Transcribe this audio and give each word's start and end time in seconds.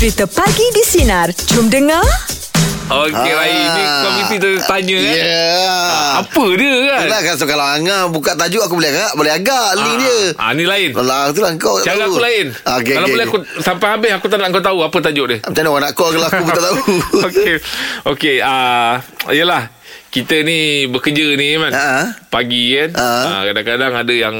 Cerita 0.00 0.24
Pagi 0.24 0.64
di 0.72 0.80
Sinar. 0.80 1.28
Jom 1.52 1.68
dengar. 1.68 2.00
Okey, 2.88 3.12
Ah. 3.12 3.36
ah. 3.36 3.44
Ini 3.44 3.82
komiti 4.00 4.36
tu 4.40 4.50
tanya 4.64 4.96
Ya. 4.96 5.04
kan. 5.04 5.20
Yeah. 5.20 6.10
Apa 6.24 6.44
dia 6.56 6.72
kan? 6.88 7.00
Itulah 7.04 7.20
kan 7.20 7.34
so, 7.36 7.44
kalau 7.44 7.66
Angah 7.68 8.08
buka 8.08 8.32
tajuk 8.32 8.64
aku 8.64 8.80
boleh 8.80 8.90
agak 8.90 9.12
boleh 9.12 9.28
agak 9.30 9.68
link 9.76 9.96
dia. 10.00 10.18
Ah, 10.40 10.56
ni 10.56 10.64
lain. 10.64 10.96
Alah 10.96 11.28
itulah 11.28 11.52
kau 11.54 11.76
Cara 11.78 12.00
tahu. 12.00 12.16
aku 12.16 12.18
lain. 12.18 12.46
Ah, 12.64 12.80
okay, 12.80 12.96
Kalau 12.96 13.06
okay, 13.06 13.12
boleh 13.12 13.26
okay. 13.28 13.40
aku 13.44 13.60
sampai 13.60 13.86
habis 13.92 14.10
aku 14.16 14.26
tak 14.26 14.38
nak 14.40 14.48
kau 14.50 14.64
tahu 14.64 14.78
apa 14.80 14.96
tajuk 14.98 15.26
dia. 15.28 15.38
Macam 15.38 15.52
mana 15.52 15.68
orang 15.68 15.84
nak 15.84 15.92
call 15.92 16.10
kalau 16.10 16.26
aku 16.26 16.40
pun 16.40 16.50
tak 16.50 16.64
tahu. 16.64 16.76
Okey. 17.28 17.54
Okey, 18.08 18.36
ah 18.40 18.92
yalah. 19.28 19.68
Kita 20.08 20.42
ni 20.42 20.88
bekerja 20.88 21.36
ni 21.36 21.60
kan. 21.60 21.70
Ha. 21.70 21.86
Pagi 22.26 22.64
kan. 22.72 22.90
Ha. 22.96 23.06
Ah, 23.22 23.42
kadang-kadang 23.46 23.92
ada 23.94 24.12
yang 24.16 24.34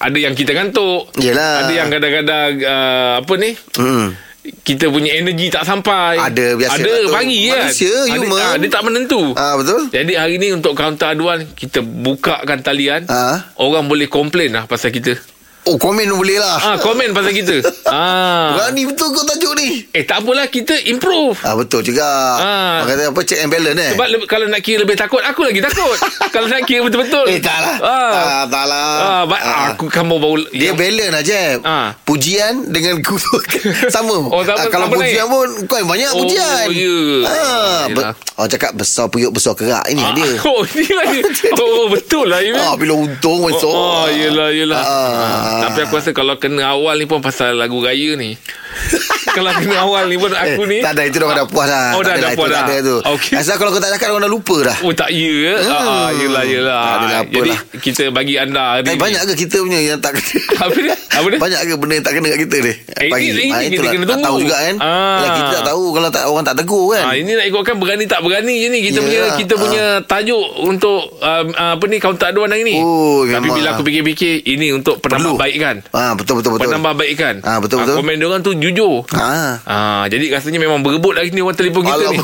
ada 0.00 0.16
yang 0.16 0.32
kita 0.32 0.56
ngantuk. 0.56 1.12
Yelah. 1.20 1.68
Ada 1.68 1.72
yang 1.76 1.88
kadang-kadang 1.92 2.50
ah, 2.64 3.12
apa 3.20 3.32
ni? 3.36 3.52
Hmm. 3.76 4.08
Kita 4.44 4.92
punya 4.92 5.16
energi 5.16 5.48
tak 5.48 5.64
sampai. 5.64 6.20
Ada, 6.20 6.52
biasa 6.52 6.76
Ada 6.76 6.92
pagi 7.08 7.48
kan. 7.48 7.64
Manusia, 7.64 7.94
Ada- 8.04 8.12
human. 8.12 8.40
ah, 8.44 8.54
dia 8.60 8.68
tak 8.68 8.82
menentu. 8.84 9.22
Ah 9.32 9.56
betul? 9.56 9.88
Jadi 9.88 10.12
hari 10.20 10.36
ni 10.36 10.52
untuk 10.52 10.76
kaunter 10.76 11.16
aduan 11.16 11.48
kita 11.56 11.80
bukakan 11.80 12.60
talian. 12.60 13.08
Ha. 13.08 13.56
Orang 13.56 13.88
boleh 13.88 14.04
komplain 14.04 14.52
lah 14.52 14.68
pasal 14.68 14.92
kita. 14.92 15.16
Oh 15.64 15.76
komen 15.76 16.04
pun 16.06 16.20
boleh 16.20 16.36
lah. 16.36 16.60
Ah 16.62 16.76
komen 16.76 17.10
pasal 17.10 17.32
kita. 17.32 17.56
ah. 17.88 18.52
Berani 18.52 18.84
betul 18.84 19.08
kau 19.10 19.24
tajuk 19.24 19.56
ni. 19.56 19.88
Eh 19.90 20.02
tak 20.02 20.20
apalah 20.20 20.44
kita 20.46 20.76
improve. 20.84 21.40
Ah 21.40 21.54
betul 21.54 21.80
juga. 21.80 22.04
Ah. 22.04 22.72
Orang 22.78 22.88
kata 22.90 23.02
apa 23.08 23.20
check 23.22 23.38
and 23.38 23.48
balance 23.48 23.72
eh. 23.74 23.92
Sebab 23.92 24.06
le- 24.06 24.26
kalau 24.26 24.44
nak 24.44 24.60
kira 24.60 24.84
lebih 24.84 24.92
takut 24.94 25.24
Aku 25.24 25.40
lagi 25.40 25.58
takut 25.58 25.96
Kalau 26.34 26.46
nak 26.46 26.62
kira 26.62 26.82
betul-betul 26.82 27.24
eh 27.26 27.40
tak 27.40 27.56
lah. 27.58 27.76
ah. 27.80 28.12
Ah, 28.12 28.44
tak 28.44 28.64
lah. 28.66 28.88
Ah, 29.00 29.22
ba- 29.24 29.40
Ah. 29.40 29.56
Aku 29.72 29.88
kamu 29.88 30.14
baru 30.14 30.44
Dia 30.50 30.72
balance 30.72 31.16
aja. 31.18 31.40
Ah. 31.62 31.88
Pujian 32.02 32.68
dengan 32.68 33.00
kutuk 33.00 33.40
sama. 33.94 34.20
Oh, 34.20 34.44
sama- 34.44 34.60
Ah, 34.60 34.68
kalau 34.68 34.84
sama 34.86 34.94
pujian 34.94 35.16
naik. 35.22 35.32
pun 35.32 35.48
kau 35.64 35.76
yang 35.78 35.88
banyak 35.88 36.10
Oh, 36.12 36.18
pujian. 36.20 36.64
ya. 36.68 36.96
Ah, 37.24 37.82
Yelah. 37.88 38.12
be- 38.12 38.12
orang 38.34 38.50
cakap 38.50 38.70
besar 38.74 39.08
puyuk 39.08 39.32
besar 39.32 39.54
kerak 39.54 39.88
ini 39.88 40.04
dia. 40.12 40.28
Oh 40.44 40.60
ni 40.66 40.84
lagi 40.90 41.24
Oh 41.56 41.88
betul 41.88 42.26
lah 42.26 42.38
Imin. 42.38 42.60
Ah, 42.60 42.76
bila 42.76 42.92
untung. 42.98 43.40
Oh, 43.40 43.48
oh 43.64 44.06
yelah 44.06 44.52
yelah 44.52 44.76
Ah. 44.76 44.84
ah. 44.84 45.52
Tapi 45.62 45.78
aku 45.86 45.94
rasa 46.00 46.10
Kalau 46.10 46.34
kena 46.40 46.74
awal 46.74 46.98
ni 46.98 47.06
pun 47.06 47.22
Pasal 47.22 47.54
lagu 47.54 47.78
raya 47.84 48.18
ni 48.18 48.34
Kalau 49.36 49.50
kena 49.52 49.76
awal 49.80 50.06
ni 50.06 50.14
pun 50.14 50.30
Aku 50.30 50.62
Eh, 50.62 50.68
ni 50.68 50.78
Tak 50.78 50.94
ada 50.94 51.02
itu 51.04 51.16
dah 51.16 51.26
dah 51.32 51.44
puas 51.44 51.66
dah. 51.66 51.92
Oh, 51.92 52.00
dah- 52.00 52.12
Tak 52.12 52.16
dah 52.16 52.28
ada, 52.28 52.36
puas 52.36 52.48
dah. 52.48 52.56
Tak 52.56 52.68
ada 52.68 52.76
tu. 52.80 52.96
Okey. 53.10 53.34
Asal 53.34 53.54
kalau 53.56 53.70
kau 53.70 53.78
tak 53.78 53.90
cakap 53.92 54.08
orang 54.08 54.22
dah 54.22 54.32
lupa 54.32 54.56
dah. 54.62 54.76
Oh 54.80 54.92
tak 54.92 55.10
ya 55.10 55.58
hmm. 55.58 55.74
ah, 55.74 56.08
Yelah 56.12 56.44
yelah 56.44 56.78
Tak 56.78 56.94
adalah 56.96 57.18
apa 57.20 57.32
Jadi 57.34 57.50
lah. 57.50 57.60
kita 57.76 58.04
bagi 58.10 58.34
anda 58.36 58.62
hari 58.72 58.86
Eh, 58.86 58.94
ni. 58.94 59.00
banyak 59.00 59.20
ke 59.24 59.34
kita 59.36 59.56
punya 59.58 59.78
yang 59.80 59.98
tak 59.98 60.14
kena? 60.14 60.38
Apa 60.64 60.76
dia? 60.76 60.94
Apa 60.94 61.26
dia? 61.28 61.38
Banyak 61.38 61.60
ke 61.60 61.74
benda 61.74 61.94
yang 61.94 62.04
tak 62.04 62.14
kena 62.14 62.26
kat 62.28 62.40
kita 62.40 62.56
ni? 62.60 62.72
Eh, 62.94 63.06
ini- 63.10 63.18
ini 63.26 63.42
Ah, 63.50 63.60
kita 63.60 63.74
itulah. 63.74 63.90
kena 63.90 64.04
Tak 64.04 64.10
tunggu. 64.12 64.24
tahu 64.24 64.36
juga 64.40 64.56
kan. 64.56 64.74
Ah. 64.76 65.16
Yalah, 65.16 65.30
kita 65.32 65.50
tak 65.50 65.64
tahu 65.66 65.82
kalau 65.90 66.08
tak 66.08 66.22
orang 66.24 66.44
tak 66.44 66.56
tegur 66.56 66.84
kan. 66.88 67.04
Ah, 67.04 67.14
ini 67.14 67.30
nak 67.32 67.46
ikutkan 67.46 67.74
berani 67.76 68.04
tak 68.06 68.20
berani 68.20 68.54
je 68.54 68.68
ni 68.68 68.78
kita 68.80 68.92
Yelah. 68.94 69.02
punya 69.02 69.22
kita 69.36 69.54
punya 69.56 69.84
tajuk 70.04 70.44
untuk 70.62 71.00
um, 71.16 71.46
apa 71.50 71.84
ni 71.84 71.96
kaunter 71.98 72.28
aduan 72.28 72.48
hari 72.48 72.62
ni. 72.62 72.76
Oh, 72.76 73.24
Tapi 73.24 73.34
memang. 73.40 73.56
bila 73.56 73.68
aku 73.72 73.82
fikir-fikir 73.82 74.32
ini 74.44 74.66
untuk 74.72 74.94
penambahbaikan. 75.00 75.74
Ah, 75.90 76.14
betul 76.14 76.38
betul 76.38 76.54
betul. 76.54 76.68
Penambahbaikan. 76.68 77.34
Ah, 77.42 77.58
betul, 77.58 77.82
betul. 77.82 77.96
komen 77.96 78.14
dia 78.14 78.26
orang 78.26 78.40
tu 78.40 78.52
jujur. 78.54 78.93
Ah. 79.12 79.58
Ah, 79.64 80.02
jadi 80.06 80.30
rasanya 80.30 80.58
memang 80.58 80.80
berebut 80.80 81.14
hari 81.14 81.30
ni 81.30 81.40
orang 81.40 81.54
telefon 81.54 81.82
kita 81.82 82.10
ni. 82.10 82.18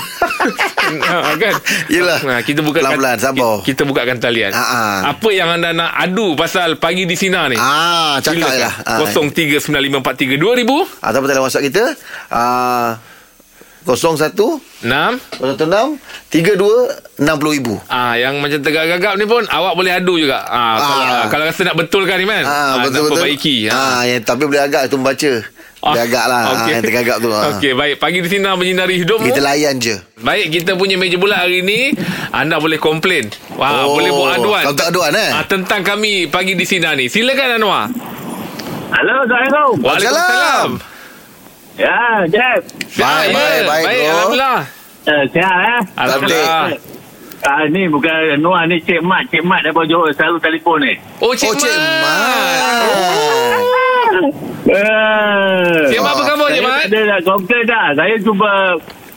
ha, 1.01 1.35
kan? 1.43 1.55
Yelah. 1.89 2.19
Nah, 2.23 2.39
kita 2.41 2.61
buka 2.63 2.81
Pelan-pelan, 2.81 3.17
sabar. 3.19 3.63
Kita 3.63 3.83
bukakan 3.83 4.17
talian. 4.19 4.51
Ah, 4.53 4.61
ah. 4.61 4.97
Apa 5.13 5.29
yang 5.31 5.49
anda 5.51 5.71
nak 5.71 5.91
adu 5.97 6.35
pasal 6.35 6.77
pagi 6.77 7.05
di 7.05 7.15
sini 7.15 7.37
ni? 7.51 7.57
Ah, 7.57 8.19
cakap 8.21 8.47
Silakan. 8.47 8.61
lah. 8.61 8.75
Ah. 8.87 8.99
0395432000 9.03 11.01
Ataupun 11.01 11.27
dalam 11.27 11.43
WhatsApp 11.43 11.67
kita 11.67 11.83
ah 12.31 13.10
01 13.85 14.37
6 14.83 14.87
06 15.41 15.97
32 16.31 17.17
60 17.19 17.57
ribu. 17.57 17.75
Ah, 17.87 18.15
yang 18.15 18.39
macam 18.39 18.61
tegak-gagap 18.61 19.17
ni 19.17 19.25
pun 19.25 19.43
awak 19.45 19.73
boleh 19.75 19.93
adu 19.93 20.17
juga. 20.17 20.41
Ah, 20.43 20.75
kalau, 20.77 21.05
Ah. 21.05 21.27
kalau 21.29 21.45
rasa 21.45 21.61
nak 21.65 21.77
betulkan 21.77 22.17
ni 22.17 22.25
kan. 22.25 22.45
Ah, 22.45 22.75
betul 22.79 23.03
nak 23.03 23.05
betul. 23.09 23.17
perbaiki. 23.19 23.57
Ah, 23.67 24.03
yang 24.05 24.21
tapi 24.21 24.45
boleh 24.45 24.63
agak 24.63 24.87
tu 24.87 24.97
membaca. 24.97 25.33
Boleh 25.81 26.03
agak 26.05 26.25
lah. 26.29 26.43
Ah, 26.45 26.67
yang 26.69 26.85
tergagap 26.85 27.17
tu. 27.19 27.33
Ah. 27.33 27.57
Okey, 27.57 27.73
baik. 27.73 27.97
Pagi 27.97 28.21
di 28.21 28.29
sini 28.29 28.45
menyinari 28.47 29.01
hidupmu. 29.01 29.27
Kita 29.27 29.41
layan 29.41 29.81
je. 29.81 29.97
Baik, 30.21 30.53
kita 30.53 30.77
punya 30.77 31.01
meja 31.01 31.17
bulat 31.17 31.41
hari 31.41 31.65
ni 31.65 31.97
anda 32.31 32.61
boleh 32.61 32.77
komplain. 32.77 33.33
Wah, 33.57 33.89
Oh, 33.89 33.97
boleh 33.97 34.13
buat 34.13 34.37
aduan. 34.37 34.63
kau 34.69 34.77
tak 34.77 34.93
aduan, 34.93 35.13
eh? 35.13 35.31
Ah, 35.33 35.45
tentang 35.45 35.81
kami 35.81 36.29
pagi 36.29 36.53
di 36.53 36.69
sini 36.69 36.85
ni. 36.95 37.09
Silakan 37.09 37.57
Anwar. 37.57 37.89
Halo, 38.91 39.15
Assalamualaikum. 39.25 39.73
Waalaikumsalam. 39.81 40.90
Ya, 41.77 42.27
Jeb. 42.27 42.61
Baik, 42.93 42.93
Ya, 42.93 43.31
baik, 43.31 43.33
baik, 43.33 43.65
baik, 43.65 44.01
bro. 44.01 44.11
alhamdulillah. 44.11 44.61
Uh, 45.01 45.25
sihat 45.29 45.59
eh? 45.59 45.81
Alhamdulillah. 45.97 46.69
Ah, 47.41 47.65
ni 47.67 47.89
bukan 47.89 48.37
Noah 48.37 48.65
ni 48.65 48.79
Cik 48.79 49.01
Mat. 49.01 49.25
Cik 49.27 49.43
Mat 49.43 49.63
daripada 49.63 49.87
Johor 49.87 50.13
selalu 50.13 50.39
telefon 50.39 50.79
ni. 50.79 50.93
Oh, 51.19 51.33
Cik 51.33 51.47
Oh, 51.47 51.55
Cik 51.57 51.73
Mat. 51.73 52.05
Mat. 52.05 53.61
Uh, 54.67 55.89
Cik 55.89 55.99
Mat 55.99 56.13
apa 56.13 56.23
khabar, 56.23 56.47
Cik 56.49 56.61
Mat? 56.61 56.77
tak 56.77 56.87
ada 56.87 57.01
nak 57.07 57.21
komplain 57.25 57.63
dah. 57.65 57.87
Saya 57.95 58.15
cuba 58.21 58.53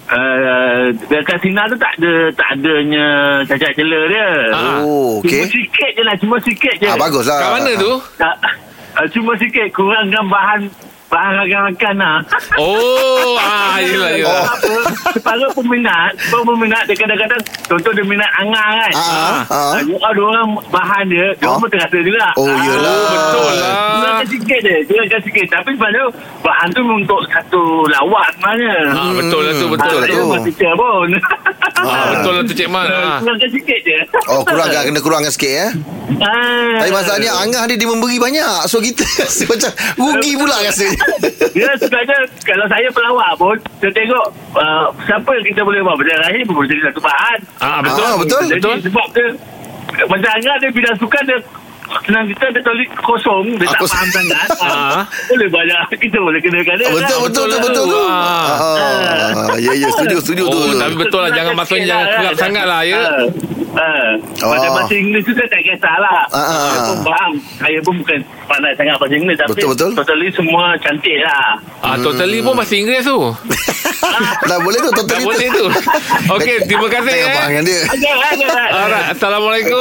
Uh, 0.04 0.92
dekat 1.08 1.40
Sina 1.42 1.66
tu 1.66 1.74
tak 1.74 1.96
ada 1.96 2.30
tak 2.36 2.46
adanya 2.54 3.06
cacat 3.48 3.72
cela 3.74 3.98
dia. 4.06 4.30
Ah. 4.52 4.78
Oh, 4.84 5.18
Cuma 5.18 5.42
okey. 5.42 5.50
sikit 5.50 5.90
je 5.90 6.02
lah, 6.04 6.14
cuma 6.20 6.36
sikit 6.44 6.74
je. 6.76 6.86
Ah, 6.86 7.00
baguslah. 7.00 7.40
Kat 7.40 7.50
mana 7.50 7.72
tu? 7.74 7.98
Tak, 8.14 8.36
uh, 8.94 9.08
cuma 9.10 9.32
sikit 9.40 9.64
kurangkan 9.74 10.28
bahan 10.28 10.60
rakan-rakan 11.16 11.96
lah. 11.96 12.18
Oh, 12.56 13.36
ah, 13.36 13.78
yelah, 13.78 14.12
yelah. 14.20 14.44
Apa, 14.46 14.74
Para 15.20 15.46
peminat 15.52 16.12
Para 16.20 16.44
peminat 16.44 16.84
dia 16.84 16.96
kadang-kadang 16.96 17.42
Contoh 17.64 17.92
dia 17.92 18.04
minat 18.04 18.28
Angah 18.36 18.68
kan 18.76 18.92
Ah, 18.94 19.06
ah. 19.46 19.72
Ah, 19.72 19.74
Dia 19.80 19.96
ada 19.96 20.22
orang 20.22 20.48
bahan 20.68 21.04
dia 21.08 21.32
Dia 21.34 21.44
Ah. 21.44 21.50
orang 21.50 21.62
pun 21.62 21.70
terasa 21.70 21.98
juga 21.98 22.28
Oh, 22.36 22.50
yelah. 22.50 22.92
Oh, 22.92 23.08
betul 23.08 23.52
lah. 23.54 23.72
Kurangkan 23.94 24.28
sikit 24.28 24.60
je 24.60 24.76
Kurangkan 24.84 25.22
sikit 25.22 25.48
Tapi 25.50 25.70
sebenarnya 25.72 26.06
Bahan 26.42 26.68
tu 26.70 26.82
untuk 26.84 27.20
satu 27.30 27.62
lawak 27.88 28.28
sebenarnya 28.34 28.76
Ah, 28.92 29.12
betul 29.14 29.42
lah 29.42 29.54
tu, 29.54 29.66
betul 29.68 29.98
Betul 29.98 30.00
lah 30.02 30.38
tu. 30.38 30.44
Teacher 30.44 30.74
pun 30.76 31.08
Ah, 31.80 32.06
betul 32.12 32.32
lah 32.34 32.44
tu 32.44 32.54
Cik 32.54 32.70
Mat. 32.70 32.88
Ah. 32.88 33.18
Kurangkan 33.20 33.50
sikit 33.50 33.80
je 33.82 33.98
Oh, 34.28 34.42
kurangkan 34.44 34.82
kena 34.86 35.00
kurangkan 35.00 35.32
sikit 35.32 35.52
ya. 35.54 35.68
Ah. 36.20 36.80
Tapi 36.80 36.92
masalahnya 36.92 37.32
Angah 37.38 37.64
dia, 37.66 37.76
dia 37.76 37.88
memberi 37.88 38.18
banyak. 38.18 38.68
So 38.68 38.80
kita 38.80 39.04
rasa 39.20 39.44
macam 39.46 39.72
rugi 39.96 40.32
pula 40.36 40.56
rasanya. 40.60 41.00
Dia 41.54 41.70
sebenarnya 41.78 42.18
Kalau 42.42 42.66
saya 42.68 42.88
pelawak 42.90 43.32
pun 43.38 43.58
Saya 43.80 43.92
tengok 43.92 44.26
uh, 44.56 44.88
Siapa 45.06 45.30
yang 45.34 45.46
kita 45.46 45.62
boleh 45.62 45.80
buat 45.82 45.96
Macam 45.96 46.18
Rahim 46.24 46.44
boleh 46.48 46.70
jadi 46.70 46.82
satu 46.90 47.00
bahan 47.00 47.40
Ah, 47.60 47.80
betul. 47.80 48.04
Ah, 48.04 48.16
betul. 48.18 48.42
Jadi 48.48 48.60
Betul. 48.60 48.78
sebab 48.90 49.08
dia 49.12 49.28
Macam 50.06 50.30
Angah 50.34 50.56
dia 50.58 50.70
bila 50.72 50.90
suka 50.98 51.20
dia 51.24 51.38
Senang 52.02 52.26
kita 52.26 52.46
dia 52.50 52.62
tolik 52.62 52.90
kosong 52.98 53.46
Dia 53.56 53.66
Ah, 53.66 53.72
tak 53.72 53.80
kosong. 53.80 53.96
faham 53.96 54.10
sangat 54.12 54.38
Ah. 54.60 55.02
Boleh 55.28 55.48
banyak 55.48 55.80
Kita 55.96 56.18
boleh 56.18 56.40
kenakan 56.40 56.76
dia 56.76 56.86
Ah, 56.86 56.92
betul, 56.92 57.00
kan? 57.00 57.24
betul, 57.24 57.24
betul, 57.24 57.46
lah 57.46 57.60
betul, 57.60 57.74
tu. 57.80 57.94
tu. 57.94 58.02
Ah. 58.04 58.46
Ah, 59.32 59.56
ya, 59.56 59.72
ya, 59.74 59.88
setuju, 59.90 60.18
setuju 60.20 60.44
tu. 60.46 60.58
Oh, 60.60 60.74
tapi 60.74 60.96
betul 60.96 61.20
lah. 61.20 61.32
Jangan 61.32 61.54
maksudnya 61.54 61.86
jangan 61.88 62.06
kerap 62.12 62.36
sangat 62.36 62.66
lah, 62.66 62.82
ya. 62.82 63.00
Uh, 63.74 64.14
pada 64.40 64.70
Oh. 64.70 64.74
bahasa 64.76 64.94
Inggeris 64.94 65.26
tu 65.26 65.34
saya 65.34 65.50
tak 65.50 65.62
kisahlah. 65.64 66.30
Ah, 66.30 66.38
ah, 66.38 66.46
Saya 66.46 66.78
ah. 66.78 66.86
pun 66.86 66.98
faham. 67.04 67.32
Saya 67.58 67.80
pun 67.82 67.94
bukan 67.98 68.18
pandai 68.46 68.74
sangat 68.74 68.96
bahasa 68.96 69.14
Inggeris. 69.16 69.38
Tapi 69.40 69.50
Betul, 69.52 69.70
betul. 69.72 69.90
totally 69.96 70.28
semua 70.30 70.64
cantik 70.78 71.18
lah. 71.20 71.48
Ah, 71.82 71.98
totally 71.98 72.38
pun 72.40 72.54
bahasa 72.54 72.74
Inggeris 72.76 73.02
tu. 73.04 73.18
Dah 74.50 74.60
boleh 74.60 74.78
tu, 74.78 74.90
Tak 74.90 74.98
total 75.00 75.18
itu. 75.18 75.26
boleh 75.26 75.48
tu. 75.50 75.66
Okey, 76.30 76.56
terima 76.64 76.88
kasih 76.88 77.12
eh. 77.14 77.28
dengan 77.46 77.64
dia. 77.64 77.80
Alright, 78.66 79.08
Assalamualaikum. 79.14 79.80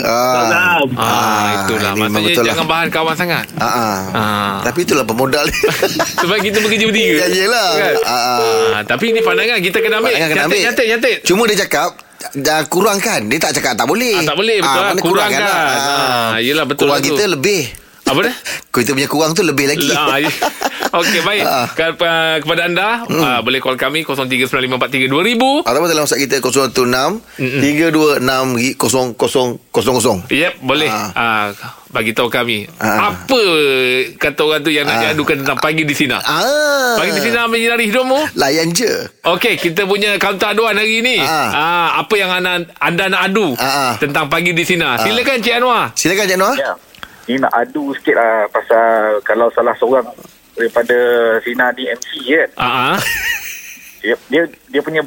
Ah. 0.00 0.32
Salam. 0.34 0.86
Ah, 0.94 1.02
Ah, 1.04 1.48
itulah. 1.58 1.92
Maksudnya 1.94 2.20
betul 2.24 2.42
lah. 2.42 2.48
jangan 2.50 2.66
bahan 2.66 2.88
kawan 2.88 3.14
sangat. 3.14 3.44
Ah, 3.54 3.66
ah. 3.66 3.98
Ah. 4.12 4.54
Tapi 4.62 4.78
itulah 4.82 5.04
pemodal. 5.04 5.46
Sebab 6.22 6.36
kita 6.38 6.58
bekerja 6.58 6.84
bertiga. 6.86 7.14
Ya, 7.16 7.26
yelah. 7.28 7.68
Kan? 7.74 7.94
Ah, 8.02 8.10
ah. 8.10 8.38
Ah, 8.72 8.82
tapi 8.84 9.04
ini 9.10 9.20
pandangan 9.20 9.58
kita 9.58 9.78
kena 9.78 9.98
ambil. 9.98 10.10
Pandangan 10.10 10.28
kena 10.28 10.40
Nyatik, 10.40 10.48
ambil. 10.48 10.62
nyatik, 10.64 10.86
nyatik. 10.88 11.16
Cuma 11.24 11.42
dia 11.44 11.58
cakap 11.60 11.90
dah 12.34 12.60
kurangkan. 12.66 13.20
Dia 13.26 13.38
tak 13.38 13.52
cakap 13.54 13.72
tak 13.74 13.84
boleh. 13.84 14.16
Ah, 14.16 14.24
tak 14.24 14.36
boleh, 14.36 14.56
betul 14.58 14.74
lah. 14.74 14.88
mana 14.88 15.00
Kurangkan. 15.02 15.40
lah. 15.42 15.56
Ah, 16.32 16.38
yelah, 16.38 16.64
betul 16.64 16.86
Kurang 16.86 16.96
lah 16.96 17.04
kita 17.04 17.24
lebih. 17.28 17.62
Apa 18.04 18.20
dia? 18.20 18.34
Kita 18.68 18.92
punya 18.92 19.08
kurang 19.08 19.32
tu 19.32 19.40
lebih 19.40 19.64
lagi. 19.66 19.88
Ya. 19.88 20.28
Okey, 20.94 21.20
baik. 21.22 21.42
Ah. 21.42 21.66
Ke- 21.68 21.96
uh, 21.96 22.36
kepada 22.38 22.68
anda, 22.68 23.02
uh, 23.02 23.40
boleh 23.40 23.58
call 23.58 23.74
kami 23.74 24.04
0395432000. 24.04 25.66
Ataupun 25.66 25.88
dalam 25.88 26.04
WhatsApp 26.04 26.22
kita 26.22 26.36
016 26.38 27.24
326 27.58 28.30
0000. 29.18 30.30
Yep, 30.30 30.52
boleh. 30.60 30.86
Ah. 30.86 31.10
Ah. 31.14 31.46
bagi 31.90 32.10
tahu 32.10 32.26
kami. 32.26 32.66
Ah. 32.76 33.10
Apa 33.10 33.40
kata 34.16 34.40
orang 34.42 34.60
tu 34.60 34.70
yang 34.70 34.82
nak 34.82 34.98
Ah. 34.98 35.02
diadukan 35.08 35.36
tentang 35.40 35.58
pagi 35.58 35.82
di 35.82 35.94
sini? 35.94 36.10
Ah. 36.12 36.94
Pagi 36.94 37.10
di 37.10 37.20
sini 37.20 37.38
menyinari 37.40 37.86
hidupmu. 37.86 38.34
Layan 38.34 38.70
je. 38.70 38.90
Okey, 39.24 39.54
kita 39.56 39.86
punya 39.86 40.18
kaunter 40.18 40.50
aduan 40.50 40.74
hari 40.74 41.00
ni. 41.00 41.18
Ah. 41.18 41.50
Ah, 41.50 41.88
apa 41.96 42.14
yang 42.14 42.30
anda, 42.30 42.66
anda 42.76 43.04
nak 43.08 43.30
adu 43.30 43.54
Ah, 43.56 43.64
ah. 43.64 43.92
tentang 43.96 44.26
pagi 44.26 44.50
di 44.50 44.62
sini? 44.62 44.82
Silakan 45.00 45.38
Cik 45.38 45.54
Anwar. 45.56 45.94
Silakan 45.94 46.26
Cik 46.26 46.38
Noah. 46.38 46.54
Ya. 46.54 46.72
Ni 47.24 47.34
nak 47.36 47.52
adu 47.52 47.92
sikit 47.94 48.14
lah 48.14 48.44
pasal 48.48 48.88
kalau 49.22 49.48
salah 49.50 49.72
seorang 49.74 50.04
daripada 50.52 50.96
Sina 51.40 51.72
ni 51.72 51.88
MC 51.88 52.08
kan. 52.30 52.48
Ah, 52.56 52.66
ah. 52.92 52.96
Dia 54.04 54.12
dia, 54.28 54.42
dia 54.68 54.80
punya 54.80 55.00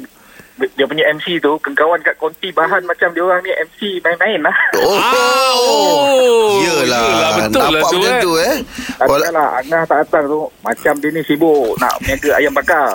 dia 0.74 0.82
punya 0.84 1.06
MC 1.08 1.38
tu 1.38 1.54
kawan 1.54 2.02
kat 2.02 2.18
konti 2.18 2.50
bahan 2.50 2.82
macam 2.82 3.14
dia 3.14 3.22
orang 3.22 3.38
ni 3.40 3.54
MC 3.54 4.02
main-main 4.02 4.42
lah. 4.42 4.56
Oh, 4.76 4.98
Ah, 4.98 5.54
oh. 5.54 6.58
Yelah, 6.58 6.98
betul 6.98 7.14
lah 7.14 7.30
nampak 7.38 7.62
tu, 7.62 7.70
macam 7.70 8.00
kan? 8.02 8.20
tu 8.20 8.32
eh. 8.36 8.54
Wala- 9.00 9.30
lah 9.30 9.48
Angah 9.56 9.82
tak 9.86 9.96
datang 10.02 10.24
tu 10.26 10.40
macam 10.60 10.92
dia 10.98 11.10
ni 11.10 11.22
sibuk 11.22 11.78
nak 11.78 11.94
niaga 12.02 12.30
ayam 12.34 12.50
bakar. 12.50 12.90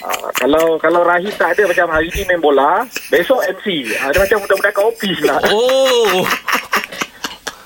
Uh, 0.00 0.32
kalau 0.34 0.80
kalau 0.80 1.04
Rahim 1.04 1.28
tak 1.30 1.52
ada 1.52 1.68
macam 1.68 1.92
hari 1.92 2.08
ni 2.08 2.24
main 2.24 2.40
bola, 2.40 2.80
besok 3.12 3.44
MC. 3.52 3.84
Uh, 3.92 4.08
dia 4.08 4.24
macam 4.24 4.40
budak-budak 4.40 4.72
kat 4.72 4.84
office 4.86 5.20
lah. 5.20 5.36
Oh. 5.52 6.24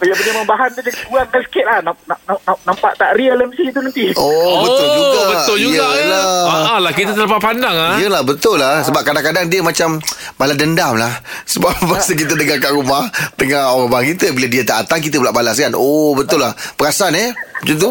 Dia 0.04 0.14
punya 0.14 0.32
membahan 0.36 0.68
tu 0.68 0.80
dia 0.80 0.92
kurangkan 1.02 1.40
sikit 1.42 1.64
lah. 1.64 1.78
Namp, 1.80 1.98
namp, 2.04 2.20
namp, 2.24 2.58
nampak 2.62 2.92
tak 2.94 3.10
real 3.14 3.36
MC 3.40 3.68
tu 3.68 3.80
nanti. 3.80 4.06
Oh, 4.14 4.62
betul 4.62 4.88
juga. 4.90 5.20
Betul 5.32 5.56
juga. 5.60 5.86
Yelah. 5.94 6.22
Ya. 6.24 6.62
Ah, 6.66 6.78
lah 6.78 6.92
kita 6.92 7.10
terlepas 7.12 7.40
pandang 7.40 7.72
ah. 7.72 7.94
Yelah 7.96 8.20
betul 8.20 8.56
lah 8.56 8.82
Sebab 8.82 9.00
kadang-kadang 9.00 9.46
dia 9.46 9.60
macam 9.60 10.02
Balas 10.34 10.54
dendam 10.54 10.94
lah 10.94 11.12
Sebab 11.44 11.70
masa 11.90 12.12
kita 12.12 12.34
dengar 12.34 12.58
kat 12.58 12.72
rumah 12.72 13.06
Tengah 13.34 13.70
orang 13.70 13.88
abang 13.88 14.04
kita 14.04 14.30
Bila 14.30 14.46
dia 14.46 14.62
tak 14.62 14.84
datang 14.84 14.98
Kita 14.98 15.16
pula 15.16 15.30
balas 15.30 15.54
kan 15.54 15.70
Oh 15.72 16.12
betul 16.12 16.42
lah 16.42 16.50
Perasan 16.74 17.14
eh 17.14 17.30
Macam 17.62 17.76
tu 17.76 17.90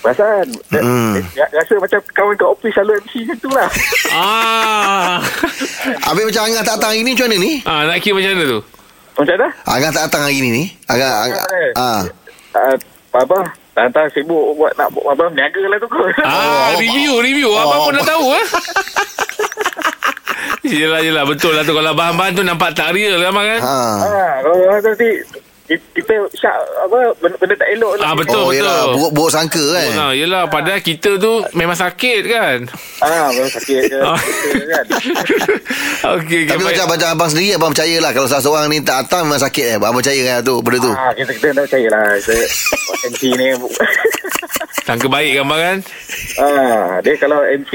Perasan 0.00 0.46
Hmm. 0.70 1.18
hmm. 1.18 1.34
Rasa 1.34 1.74
macam 1.76 1.98
kawan 2.12 2.34
kat 2.34 2.48
office 2.48 2.72
Selalu 2.72 2.92
MC 3.00 3.12
macam 3.20 3.36
tu 3.36 3.50
lah 3.50 3.68
Ah. 4.14 5.18
Habis 6.04 6.24
macam 6.24 6.42
Angah 6.44 6.62
tak 6.62 6.74
datang 6.78 6.90
hari 6.92 7.02
ni 7.02 7.12
Macam 7.12 7.26
mana 7.26 7.36
ni 7.40 7.52
ah, 7.64 7.82
nak 7.84 7.98
kira 7.98 8.14
macam 8.14 8.30
mana 8.32 8.44
tu? 8.46 8.60
Macam 9.14 9.34
mana? 9.34 9.48
Angah 9.64 9.90
tak 9.90 10.02
datang 10.10 10.22
hari 10.26 10.38
ni 10.38 10.50
ni 10.50 10.64
Angah 10.90 11.10
ah. 11.78 12.02
Uh, 12.54 12.74
apa 13.14 13.38
Tak 13.72 14.10
sibuk 14.10 14.54
buat 14.54 14.74
nak 14.74 14.90
buat 14.90 15.14
apa 15.14 15.30
Niaga 15.30 15.62
lah 15.66 15.78
tu 15.78 15.86
kot 15.86 16.10
Ah, 16.22 16.74
review, 16.82 17.18
review. 17.18 17.50
Abang 17.50 17.90
pun 17.90 17.94
dah 17.94 18.04
tahu 18.04 18.26
eh. 18.32 18.46
Yelah, 20.64 21.04
yelah. 21.04 21.24
Betul 21.28 21.52
lah 21.52 21.62
tu. 21.62 21.76
Kalau 21.76 21.92
bahan-bahan 21.92 22.32
tu 22.32 22.42
nampak 22.42 22.72
tak 22.72 22.96
real 22.96 23.20
kan, 23.20 23.30
Abang 23.30 23.46
kan? 23.46 23.60
ha. 23.60 23.76
Ah, 24.00 24.32
kalau 24.40 24.56
orang 24.64 24.80
tu 24.80 24.88
nanti 24.90 25.10
kita 25.66 26.12
syak 26.30 26.52
apa 26.78 27.16
benda, 27.16 27.36
benda 27.36 27.54
tak 27.56 27.72
elok 27.72 27.96
lah. 27.96 28.04
Ah, 28.04 28.14
betul, 28.14 28.36
Oh 28.36 28.46
betul. 28.46 28.60
yelah 28.60 28.78
Buruk-buruk 28.92 29.30
sangka 29.30 29.64
kan 29.64 29.90
Ah, 29.96 30.12
yelah, 30.12 30.44
padahal 30.46 30.76
kita 30.78 31.16
tu 31.16 31.40
memang 31.52 31.72
sakit 31.72 32.20
kan? 32.26 32.58
Ah, 33.00 33.32
baru 33.32 33.48
sakit 33.48 33.80
ke. 33.88 33.98
Ah. 33.98 34.12
betul 34.12 34.60
kan. 34.66 34.84
Okey, 36.14 36.38
okay, 36.38 36.42
Tapi 36.46 36.62
macam 36.62 36.84
macam 36.86 37.08
abang 37.10 37.30
sendiri 37.30 37.56
Abang 37.56 37.72
percaya 37.72 37.96
lah 37.98 38.12
Kalau 38.12 38.28
salah 38.28 38.44
seorang 38.44 38.68
ni 38.68 38.84
tak 38.84 39.08
datang 39.08 39.24
Memang 39.24 39.40
sakit 39.40 39.64
eh 39.64 39.76
Abang 39.78 39.96
percaya 39.96 40.20
kan 40.22 40.38
tu 40.42 40.60
Benda 40.60 40.78
tu 40.78 40.92
Ah, 40.92 41.12
kita 41.12 41.32
kita 41.32 41.46
tak 41.54 41.64
percaya 41.64 41.88
lah. 41.88 42.04
Kita 42.14 42.34
MC 43.06 43.22
ni. 43.40 43.46
Sangka 44.84 45.06
baik 45.06 45.32
kan, 45.34 45.44
Abang 45.44 45.56
kan? 45.58 45.78
ah, 46.36 47.00
dia 47.00 47.14
kalau 47.16 47.40
MC 47.40 47.72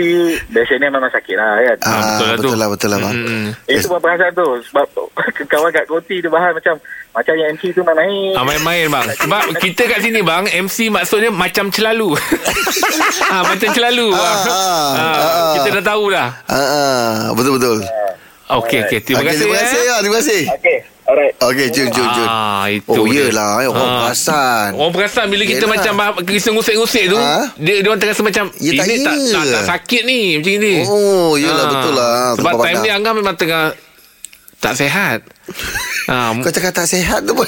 biasanya 0.47 0.87
memang 0.87 1.09
sakit 1.09 1.33
lah 1.33 1.57
kan. 1.57 1.77
Ah, 1.81 1.97
betul 1.97 2.25
lah 2.25 2.35
tu. 2.35 2.41
betul 2.45 2.55
lah 2.55 2.67
Betul 2.69 2.89
lah 2.89 2.99
bang 3.01 3.15
Hmm. 3.19 3.47
Itu 3.65 3.87
buat 3.87 3.99
perasaan 3.99 4.31
tu 4.31 4.47
sebab 4.63 4.85
kawan 5.51 5.69
kat 5.69 5.85
koti 5.85 6.19
tu 6.19 6.29
bahan 6.29 6.51
macam 6.51 6.75
macam 7.09 7.33
yang 7.33 7.49
MC 7.51 7.73
tu 7.73 7.81
main-main. 7.81 8.33
Ah, 8.33 8.43
main-main 8.43 8.85
bang 8.87 9.05
Sebab 9.17 9.41
kita 9.57 9.81
kat 9.87 9.99
sini 9.99 10.21
bang 10.21 10.45
MC 10.45 10.77
maksudnya 10.87 11.29
macam 11.29 11.67
celalu 11.67 12.13
ah, 13.33 13.43
Macam 13.43 13.69
celalu 13.71 14.07
Ah, 14.11 14.21
ah, 14.21 14.37
ah, 14.45 14.93
ah, 14.93 15.17
ah. 15.17 15.53
Kita 15.55 15.67
dah 15.73 15.85
tahu 15.87 16.03
dah 16.09 16.27
Ah, 16.45 16.55
ah, 16.55 17.13
Betul-betul 17.33 17.81
Okey 18.51 18.79
okey 18.83 18.99
Terima 19.01 19.19
Okey, 19.19 19.29
kasih 19.29 19.41
Terima 19.43 19.57
kasih 19.57 19.77
eh. 19.77 19.83
ya 19.83 19.95
Terima 19.99 20.15
kasih 20.17 20.41
Okey. 20.51 20.77
Alright. 21.09 21.33
Okey 21.39 21.67
Jun 21.69 21.89
Jun 21.89 22.05
Jun 22.07 22.27
Ah, 22.27 22.69
itu 22.69 22.85
Oh 22.87 23.01
dia. 23.03 23.25
yelah 23.25 23.51
eh, 23.59 23.67
Orang 23.67 23.81
Ah. 23.83 23.97
perasan 24.05 24.69
Orang 24.71 24.93
perasan 24.93 25.25
bila 25.25 25.41
kita 25.43 25.57
Yelah. 25.59 25.73
macam 25.73 25.93
bah- 25.95 26.21
Kisah 26.21 26.51
ngusik-ngusik 26.51 27.05
tu 27.07 27.17
Ha? 27.17 27.49
Dia 27.55 27.81
dia 27.81 27.89
orang 27.89 27.97
terasa 27.97 28.21
macam 28.21 28.45
Ya, 28.55 28.71
tak 28.75 28.85
Ini 28.85 28.95
tak, 29.01 29.15
ya. 29.15 29.31
tak, 29.31 29.43
tak 29.49 29.63
sakit 29.67 30.01
ni 30.03 30.19
Macam 30.37 30.51
ni 30.55 30.73
Oh 30.85 31.33
yelah 31.33 31.57
Ah. 31.59 31.71
betul 31.71 31.93
lah 31.93 32.13
Sebab 32.35 32.53
time 32.53 32.61
ni 32.61 32.77
pandang. 32.85 32.93
Angah 32.95 33.13
memang 33.15 33.35
tengah 33.35 33.65
Tak 34.59 34.73
sehat 34.75 35.19
ah, 36.13 36.29
Kau 36.35 36.51
cakap 36.51 36.71
tak 36.71 36.85
sihat 36.85 37.19
tu 37.23 37.33
pun 37.33 37.47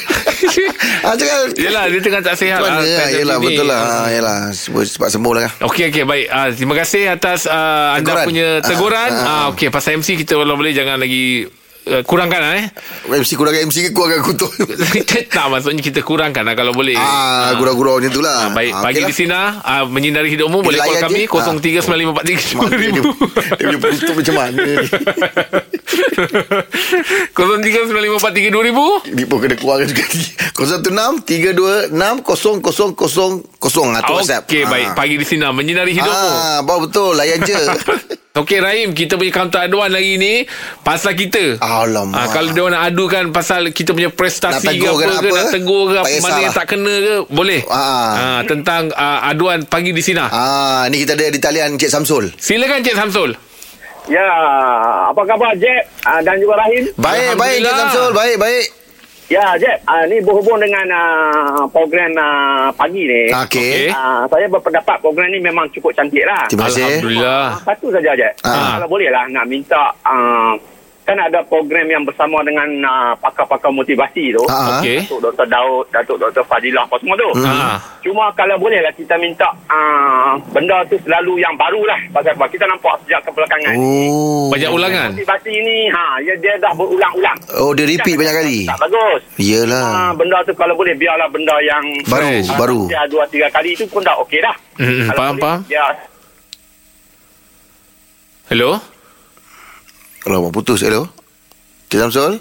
ah, 1.05 1.13
cakap 1.13 1.53
Yelah 1.53 1.85
dia 1.85 2.01
tengah 2.01 2.21
tak 2.23 2.33
mana 2.57 2.57
ah, 2.57 2.81
lah 2.81 2.81
time 2.81 3.13
Yelah 3.13 3.37
ni. 3.37 3.45
betul 3.45 3.65
lah 3.67 3.81
Ah, 3.85 4.07
Yelah 4.09 4.37
Cepat 4.49 4.83
cepat 4.89 5.09
sembuh 5.11 5.31
lah 5.31 5.41
kan 5.43 5.53
Okey 5.63 5.85
okey 5.87 6.03
baik. 6.03 6.27
Uh, 6.27 6.49
terima 6.51 6.73
kasih 6.75 7.03
atas 7.09 7.45
uh, 7.45 7.93
anda 7.93 8.25
punya 8.25 8.57
teguran. 8.59 9.11
Ah, 9.11 9.21
Ah, 9.21 9.27
ah, 9.27 9.37
ah. 9.37 9.45
okey 9.53 9.69
pasal 9.69 9.95
MC 9.95 10.17
kita 10.17 10.33
kalau 10.33 10.55
boleh 10.55 10.71
jangan 10.71 10.97
lagi 10.97 11.45
uh, 11.89 12.01
kurangkan 12.05 12.39
lah, 12.41 12.51
eh. 12.61 12.65
MC 13.09 13.33
kurangkan 13.39 13.65
MC 13.69 13.89
ke 13.89 13.91
kurangkan 13.95 14.21
kutuk 14.21 14.51
tak 15.35 15.45
maksudnya 15.49 15.81
kita 15.81 16.05
kurangkan 16.05 16.45
lah 16.45 16.53
kalau 16.53 16.75
boleh. 16.75 16.97
Ah, 16.97 17.55
gurau-gurau 17.57 17.97
macam 17.97 18.11
tu 18.13 18.21
lah 18.21 18.47
Ah, 18.47 18.49
baik, 18.53 18.71
Ah, 18.75 18.81
pagi 18.85 19.01
okey 19.01 19.09
di 19.09 19.15
sini 19.15 19.33
uh, 19.33 19.83
menyinari 19.89 20.29
hidupmu 20.29 20.61
boleh 20.61 20.77
call 20.77 20.97
kami 21.01 21.25
je. 21.25 21.31
Ah. 21.31 21.53
Mak, 22.11 22.23
dia, 22.27 22.37
0395432000. 22.37 23.57
dia, 23.57 23.65
dia 23.65 23.77
punya 23.79 24.13
macam 24.13 24.35
mana 24.37 24.63
0395432000. 27.35 29.15
Ni 29.15 29.23
pun 29.25 29.37
kena 29.41 29.55
keluarkan 29.55 29.87
juga 29.91 30.03
016 30.55 31.23
326 31.25 32.61
0000 32.61 33.99
Atau 33.99 34.13
WhatsApp 34.19 34.45
Okey 34.47 34.63
baik, 34.67 34.95
pagi 34.95 35.15
di 35.17 35.25
sini 35.25 35.45
menyinari 35.49 35.93
hidupmu. 35.95 36.31
Ah, 36.31 36.59
bawa 36.63 36.87
betul 36.87 37.15
layan 37.15 37.39
je 37.43 37.55
Okey 38.31 38.63
Rahim, 38.63 38.95
kita 38.95 39.19
punya 39.19 39.27
counter 39.35 39.67
aduan 39.67 39.91
hari 39.91 40.15
ni 40.15 40.47
pasal 40.87 41.19
kita. 41.19 41.59
Alamak. 41.59 42.15
Ah, 42.15 42.27
kalau 42.31 42.55
dia 42.55 42.63
nak 42.63 42.87
adukan 42.87 43.35
pasal 43.35 43.75
kita 43.75 43.91
punya 43.91 44.07
prestasi 44.07 44.79
ke 44.79 44.87
apa 44.87 45.03
ke 45.03 45.03
ke, 45.03 45.27
apa, 45.27 45.35
nak 45.35 45.51
tegur 45.51 45.91
ke 45.91 45.99
apa, 45.99 46.15
mana 46.23 46.39
yang 46.39 46.55
tak 46.55 46.71
kena 46.71 46.95
ke, 47.03 47.15
boleh. 47.27 47.59
Ah. 47.67 48.39
Ah, 48.39 48.41
tentang 48.47 48.87
ah, 48.95 49.27
aduan 49.27 49.67
pagi 49.67 49.91
di 49.91 49.99
sini. 49.99 50.23
Ah, 50.23 50.87
ni 50.87 51.03
kita 51.03 51.19
ada 51.19 51.27
di 51.27 51.43
talian 51.43 51.75
Cik 51.75 51.91
Samsul. 51.91 52.31
Silakan 52.39 52.79
Cik 52.87 52.95
Samsul. 52.95 53.35
Ya, 54.09 54.25
apa 55.13 55.21
khabar 55.25 55.53
Jeb 55.61 55.85
uh, 56.09 56.21
dan 56.25 56.41
juga 56.41 56.57
Rahim? 56.57 56.89
Baik, 56.97 57.37
baik 57.37 57.61
Alhamdulillah. 57.61 57.75
Samsul. 57.77 58.09
Baik, 58.17 58.35
baik. 58.41 58.65
Ya, 59.31 59.45
Jeb, 59.55 59.77
uh, 59.85 60.03
ni 60.09 60.17
berhubung 60.19 60.57
dengan 60.59 60.85
uh, 60.89 61.63
program 61.69 62.11
uh, 62.17 62.67
pagi 62.73 63.05
ni. 63.05 63.29
Okey. 63.29 63.45
Okey. 63.45 63.93
Uh, 63.93 64.25
saya 64.27 64.45
berpendapat 64.49 64.97
program 64.99 65.29
ni 65.31 65.39
memang 65.39 65.69
cukup 65.71 65.93
cantik 65.93 66.25
lah. 66.25 66.49
Terima 66.49 66.67
kasih. 66.67 66.83
Alhamdulillah. 66.83 67.45
Satu 67.63 67.87
saja, 67.93 68.11
Jeb. 68.17 68.33
Ah. 68.43 68.79
Kalau 68.79 68.87
boleh 68.89 69.09
lah 69.13 69.23
nak 69.29 69.45
minta... 69.45 69.93
Uh, 70.03 70.57
kan 71.11 71.19
ada 71.27 71.43
program 71.43 71.83
yang 71.91 72.03
bersama 72.07 72.39
dengan 72.47 72.67
uh, 72.87 73.11
pakar-pakar 73.19 73.67
motivasi 73.67 74.31
tu. 74.31 74.43
Ah, 74.47 74.79
Okey. 74.79 75.03
Datuk 75.03 75.19
Dr. 75.19 75.47
Daud, 75.51 75.83
Datuk 75.91 76.17
Dr. 76.23 76.43
Fadilah 76.47 76.87
apa 76.87 76.95
semua 77.03 77.19
tu. 77.19 77.29
Hmm. 77.35 77.51
Ah. 77.51 77.77
Cuma 77.99 78.31
kalau 78.31 78.55
boleh 78.55 78.79
lah 78.79 78.95
kita 78.95 79.19
minta 79.19 79.51
uh, 79.67 80.39
benda 80.55 80.79
tu 80.87 80.95
selalu 81.03 81.43
yang 81.43 81.51
baru 81.59 81.83
lah. 81.83 81.99
Pasal 82.15 82.31
apa? 82.39 82.47
Kita 82.47 82.63
nampak 82.63 82.95
sejak 83.03 83.19
kebelakangan. 83.27 83.75
Oh. 83.75 84.47
Banyak 84.47 84.71
ulangan. 84.71 85.09
Motivasi 85.11 85.51
ni 85.51 85.77
ha 85.91 86.03
dia, 86.23 86.35
dia 86.39 86.53
dah 86.63 86.71
berulang-ulang. 86.79 87.37
Oh, 87.59 87.75
dia 87.75 87.83
repeat 87.83 88.15
banyak 88.15 88.35
kali. 88.39 88.57
Tak 88.71 88.79
bagus. 88.79 89.21
Iyalah. 89.35 90.15
benda 90.15 90.39
tu 90.47 90.55
kalau 90.55 90.73
boleh 90.79 90.95
biarlah 90.95 91.27
benda 91.27 91.55
yang 91.59 91.83
Baru. 92.07 92.31
Ah, 92.47 92.55
baru. 92.55 92.81
Dia 92.87 93.03
dua 93.11 93.27
tiga 93.27 93.51
kali 93.51 93.75
tu 93.75 93.83
pun 93.91 93.99
dah 93.99 94.15
okey 94.23 94.39
dah. 94.39 94.55
Hmm, 94.79 95.11
Kalau 95.11 95.19
faham, 95.19 95.35
boleh, 95.35 95.43
faham. 95.43 95.59
Dia 95.67 95.85
Hello? 98.47 99.00
Alamak, 100.21 100.53
putus. 100.53 100.85
Hello? 100.85 101.09
Cik 101.89 101.97
Samsul? 101.97 102.37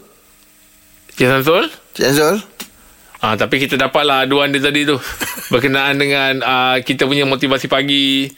Cik 1.16 1.32
Samsul? 1.32 1.64
Cik 1.96 2.12
Samsul? 2.12 2.36
Ah, 3.24 3.40
tapi 3.40 3.56
kita 3.56 3.80
dapatlah 3.80 4.28
aduan 4.28 4.52
dia 4.52 4.60
tadi 4.60 4.84
tu 4.84 5.00
berkenaan 5.52 5.96
dengan 5.96 6.44
ah, 6.44 6.76
kita 6.84 7.08
punya 7.08 7.24
motivasi 7.24 7.72
pagi. 7.72 8.28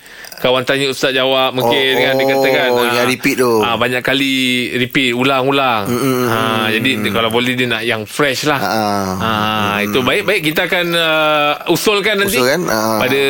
Kawan 0.43 0.67
tanya 0.67 0.91
ustaz 0.91 1.15
jawab 1.15 1.55
mungkin 1.55 1.71
Oh, 1.93 2.03
kan 2.03 2.15
dia 2.15 2.27
kata 2.27 2.49
kan. 2.51 2.69
oh, 2.69 2.83
yang 2.85 3.07
repeat 3.07 3.39
tu. 3.39 3.63
Ah, 3.63 3.79
banyak 3.79 4.03
kali 4.03 4.35
repeat 4.75 5.15
ulang-ulang. 5.15 5.87
Mm, 5.87 5.95
mm, 5.95 6.25
ah, 6.27 6.67
jadi 6.69 6.91
dia, 6.99 7.11
kalau 7.11 7.31
boleh 7.31 7.55
dia 7.55 7.65
nak 7.65 7.83
yang 7.83 8.03
fresh 8.03 8.43
lah. 8.45 8.59
Ah. 8.59 9.11
Ah, 9.17 9.77
itu 9.81 10.03
baik 10.03 10.23
baik 10.23 10.41
kita 10.43 10.67
akan 10.67 10.87
uh, 10.91 11.53
usulkan 11.69 12.19
nanti 12.19 12.37
Usulkan, 12.37 12.67
ah. 12.67 12.99
pada 12.99 13.23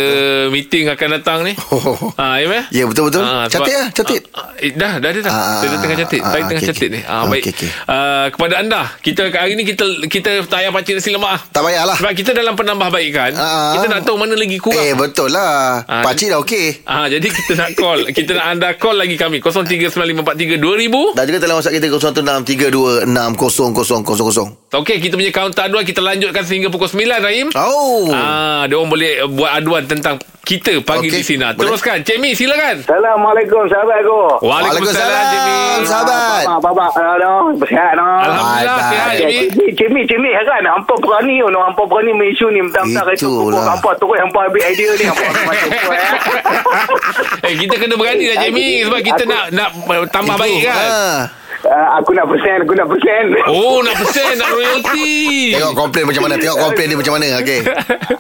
meeting 0.49 0.89
akan 0.89 1.09
datang 1.13 1.39
ni. 1.43 1.53
Oh. 1.73 2.15
Ah, 2.15 2.39
ya 2.39 2.47
meh? 2.47 2.65
Ya, 2.71 2.87
betul-betul. 2.87 3.21
Ah, 3.21 3.45
lah, 3.45 3.47
catat. 3.91 3.91
Ah, 4.31 4.55
eh, 4.57 4.71
dah, 4.73 4.97
dah, 4.97 5.11
dah. 5.11 5.23
dah. 5.23 5.33
Ah, 5.33 5.61
dah 5.61 5.79
tengah 5.79 5.97
catat. 5.99 6.21
ah, 6.21 6.31
Saya 6.31 6.43
tengah 6.47 6.63
okey, 6.63 6.69
catat 6.71 6.81
okey. 6.81 6.89
ni. 6.89 7.01
Ah, 7.03 7.23
baik. 7.27 7.43
Okey, 7.43 7.53
okey. 7.53 7.71
Ah, 7.85 8.27
kepada 8.31 8.55
anda, 8.57 8.83
kita 9.01 9.23
hari 9.29 9.53
ni 9.53 9.65
kita 9.65 9.85
kita 10.07 10.31
tak 10.47 10.59
payah 10.59 10.71
pakcik 10.71 10.95
nasi 10.97 11.11
lemak. 11.11 11.29
ah. 11.29 11.41
Tak 11.51 11.61
payahlah. 11.61 11.97
Sebab 11.99 12.13
kita 12.15 12.31
dalam 12.33 12.55
penambahbaikan, 12.55 13.31
Ah. 13.35 13.75
kita 13.75 13.87
nak 13.91 14.01
tahu 14.03 14.17
mana 14.17 14.33
lagi 14.33 14.57
kurang. 14.57 14.79
Eh, 14.79 14.95
betul 14.95 15.29
lah. 15.29 15.83
Ah, 15.83 16.01
Pakcik 16.03 16.31
dah 16.31 16.39
okey. 16.41 16.87
Ah, 16.87 17.02
Ah, 17.03 17.11
jadi 17.11 17.35
kita 17.35 17.59
nak 17.59 17.75
call. 17.75 18.07
kita 18.17 18.31
nak 18.39 18.47
anda 18.55 18.79
call 18.79 18.95
lagi 18.95 19.19
kami 19.19 19.43
0395432000. 19.43 21.19
Dan 21.19 21.25
juga 21.27 21.39
dalam 21.43 21.59
WhatsApp 21.59 21.83
kita 21.83 21.91
0163260000. 21.91 24.79
Okey, 24.79 25.03
kita 25.03 25.19
punya 25.19 25.35
kaunter 25.35 25.67
aduan 25.67 25.83
kita 25.83 25.99
lanjutkan 25.99 26.47
sehingga 26.47 26.71
pukul 26.71 26.87
9 26.87 27.27
Rahim. 27.27 27.51
Oh. 27.59 28.07
Ah, 28.15 28.71
dia 28.71 28.79
orang 28.79 28.95
boleh 28.95 29.27
buat 29.35 29.51
aduan 29.51 29.91
tentang 29.91 30.23
kita 30.43 30.83
pagi 30.83 31.07
Okey, 31.07 31.19
di 31.19 31.23
sini. 31.23 31.47
Teruskan. 31.55 32.03
Cik 32.03 32.19
Mi, 32.19 32.35
silakan. 32.35 32.83
Assalamualaikum 32.83 33.63
sahabat 33.71 34.03
aku. 34.03 34.43
Waalaikumsalam, 34.43 35.25
Cik 35.31 35.41
Mi. 35.43 35.55
Sahabat. 35.87 36.43
Apa 36.51 36.69
apa 36.71 36.85
ada 36.99 37.31
bersihat 37.55 37.95
no. 37.95 38.07
Alhamdulillah, 38.27 38.79
sihat. 38.91 39.11
Cik 39.23 39.29
Mi. 39.31 39.39
Cik 39.75 39.89
Mi, 39.91 40.01
Cik 40.07 40.19
Mi 40.19 40.31
kan 40.35 40.65
Hampa 40.67 40.95
berani 40.99 41.39
know. 41.47 41.63
Hampa 41.63 41.83
berani 41.87 42.11
mengisu 42.15 42.51
ni 42.51 42.61
Mentang-mentang 42.63 43.07
itu 43.15 43.31
Itulah. 43.31 43.65
Hampa 43.71 43.91
terus 43.95 44.19
Hampa 44.19 44.39
ambil 44.51 44.63
idea 44.67 44.91
ni 44.99 45.05
Hampa 45.07 45.25
macam 45.47 45.69
tu 45.71 45.91
eh. 45.95 46.11
Eh, 47.43 47.55
kita 47.59 47.75
kena 47.77 47.95
berani 47.99 48.25
lah, 48.31 48.47
Mi. 48.55 48.87
Sebab 48.87 49.01
kita 49.03 49.23
nak 49.27 49.45
nak 49.51 49.71
tambah 50.15 50.37
baik 50.39 50.61
kan. 50.65 50.89
Ah. 50.89 51.21
Uh, 51.63 51.89
aku 51.95 52.11
nak 52.11 52.27
persen 52.27 52.59
Aku 52.67 52.75
nak 52.75 52.91
persen 52.91 53.25
Oh, 53.47 53.79
nak 53.87 53.95
persen, 53.95 54.35
nak 54.35 54.51
royalty. 54.51 55.55
Tengok 55.55 55.75
komplain 55.79 56.05
macam 56.11 56.23
mana 56.27 56.35
Tengok 56.35 56.59
komplain 56.59 56.87
dia 56.91 56.99
macam 56.99 57.15
mana 57.15 57.27
Okey 57.39 57.61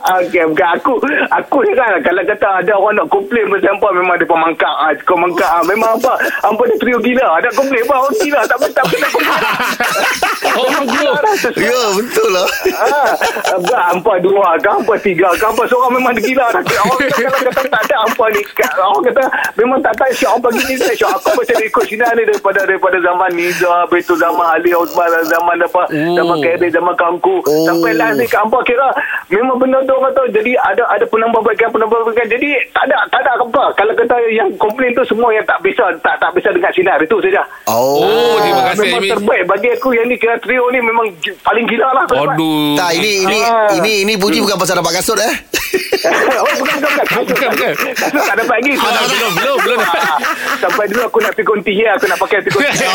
Okey, 0.02 0.42
bukan 0.46 0.68
aku 0.78 0.94
aku 1.30 1.58
ni 1.64 1.72
kan 1.74 1.98
kalau 2.04 2.22
kata 2.26 2.48
ada 2.62 2.72
orang 2.76 2.94
nak 3.00 3.06
komplain 3.08 3.46
pasal 3.48 3.70
hampa 3.74 3.88
memang 3.94 4.16
dia 4.18 4.26
pemangkak 4.28 4.74
ah, 4.78 4.90
kau 5.06 5.16
mangkak 5.16 5.48
ah. 5.48 5.62
memang 5.64 5.94
apa 5.96 6.12
hampa 6.44 6.62
dia 6.68 6.76
trio 6.78 6.98
gila 7.00 7.26
ada 7.38 7.48
komplain 7.54 7.82
apa 7.86 7.94
oh 7.96 8.12
gila 8.18 8.40
tak 8.46 8.58
tak 8.60 8.70
tak 8.76 8.84
tak 8.92 9.02
Oh, 10.52 10.68
bro. 10.84 11.12
Ya 11.56 11.80
betul 11.96 12.28
lah 12.28 12.44
Ah, 12.76 13.10
Abang, 13.56 13.84
hampa 13.88 14.12
dua 14.20 14.52
ke 14.60 14.68
hampa 14.68 14.94
tiga 15.00 15.32
ke 15.32 15.44
hampa 15.48 15.64
seorang 15.64 15.96
memang 15.96 16.12
dia 16.18 16.24
gila 16.28 16.46
dah. 16.52 16.60
Orang 16.60 16.98
kata 17.00 17.16
kalau 17.24 17.40
kata 17.48 17.60
tak 17.72 17.82
ada 17.88 17.96
hampa 18.04 18.24
ni 18.36 18.40
orang 18.76 19.04
kata 19.08 19.22
memang 19.56 19.78
tak 19.80 19.94
tahu 19.96 20.12
syok 20.12 20.30
hampa 20.36 20.48
gini 20.52 20.74
syok 20.92 21.10
aku 21.16 21.30
macam 21.40 21.56
ikut 21.56 21.84
sini 21.88 22.04
ni 22.04 22.22
daripada 22.28 22.60
daripada 22.68 22.96
zaman 23.00 23.30
Niza 23.32 23.68
betul 23.86 24.14
zaman 24.14 24.46
Ali 24.46 24.70
Osman 24.70 24.92
zaman 25.24 25.56
apa 25.58 25.82
zaman 25.90 26.36
Khairi 26.38 26.68
zaman 26.68 26.94
Kangku 26.94 27.40
Oh. 27.42 27.64
sampai 27.64 27.92
last 27.92 28.14
ni 28.14 28.26
hampa 28.26 28.58
kira 28.62 28.86
memang 29.28 29.56
benda 29.56 29.80
tu 29.82 29.92
orang 29.92 30.12
tahu 30.12 30.28
jadi 30.30 30.52
ada 30.58 30.84
ada 30.86 31.04
penambahbaikan 31.04 31.68
penambahbaikan 31.68 32.26
jadi 32.28 32.48
tak 32.70 32.84
ada 32.86 32.96
tak 33.08 33.20
ada 33.20 33.30
apa 33.38 33.64
kalau 33.72 33.92
kata 33.92 34.14
yang 34.30 34.48
komplain 34.56 34.92
tu 34.92 35.02
semua 35.02 35.28
yang 35.30 35.42
tak 35.42 35.58
bisa 35.60 35.82
tak 35.98 36.16
tak 36.16 36.30
bisa 36.32 36.48
dengar 36.50 36.70
sinar 36.70 36.98
itu 36.98 37.16
saja 37.18 37.42
Oh, 37.64 38.04
Oh, 38.04 38.36
terima 38.38 38.62
kasih, 38.68 38.84
memang 38.84 39.00
Amin. 39.00 39.10
terbaik 39.10 39.42
bagi 39.46 39.68
aku 39.70 39.88
yang 39.92 40.06
ni 40.06 40.16
kira 40.16 40.36
trio 40.38 40.68
ni 40.68 40.78
memang 40.78 41.06
paling 41.40 41.64
gila 41.64 41.88
lah 41.90 42.04
Aduh. 42.06 42.74
Tak 42.74 42.90
ini 42.92 43.12
ini 43.22 43.38
Ah. 43.40 43.72
ini 43.72 43.92
ini 44.02 44.12
puji 44.14 44.38
bukan 44.38 44.56
pasal 44.56 44.76
dapat 44.76 44.92
kasut 44.94 45.18
eh. 45.18 45.34
Oh, 45.72 46.54
bukan, 46.58 46.76
bukan, 46.82 47.04
bukan. 47.06 47.24
Bukan, 47.32 47.48
bukan. 47.54 47.72
Tak 48.12 48.34
dapat 48.38 48.54
lagi. 48.60 48.72
Ah, 48.76 49.04
belum, 49.08 49.32
belum, 49.38 49.58
belum. 49.64 49.78
Ah, 49.82 50.16
Sampai 50.60 50.84
dulu 50.90 51.02
aku 51.06 51.18
nak 51.20 51.32
pergi 51.34 51.46
konti 51.48 51.72
ya. 51.74 51.90
Aku 51.96 52.06
nak 52.06 52.18
pakai 52.20 52.38
pergi 52.44 52.56
konti. 52.56 52.86